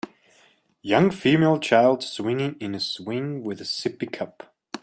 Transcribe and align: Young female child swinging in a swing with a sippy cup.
Young 0.81 1.11
female 1.11 1.59
child 1.59 2.03
swinging 2.03 2.55
in 2.59 2.73
a 2.73 2.79
swing 2.79 3.43
with 3.43 3.61
a 3.61 3.65
sippy 3.65 4.11
cup. 4.11 4.51